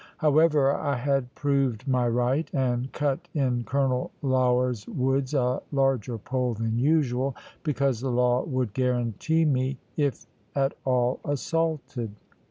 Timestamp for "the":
7.99-8.09